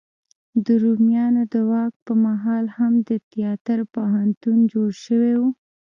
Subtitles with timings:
[0.65, 5.41] د روميانو د واک په مهال هم د تیاتر پوهنتون جوړ شوی و.